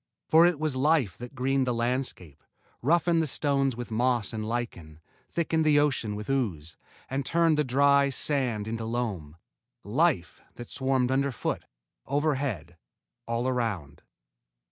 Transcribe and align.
For 0.27 0.47
it 0.47 0.59
was 0.59 0.75
life 0.75 1.15
that 1.19 1.35
greened 1.35 1.67
the 1.67 1.75
landscape, 1.75 2.41
roughened 2.81 3.21
the 3.21 3.27
stones 3.27 3.75
with 3.75 3.91
moss 3.91 4.33
and 4.33 4.43
lichen, 4.43 4.99
thickened 5.29 5.63
the 5.63 5.77
ocean 5.79 6.15
with 6.15 6.27
ooze, 6.27 6.75
and 7.07 7.23
turned 7.23 7.55
the 7.55 7.63
dry 7.63 8.09
sand 8.09 8.67
into 8.67 8.83
loam 8.85 9.37
life 9.83 10.41
that 10.55 10.71
swarmed 10.71 11.11
underfoot, 11.11 11.65
overhead, 12.07 12.77
all 13.27 13.47
around! 13.47 14.01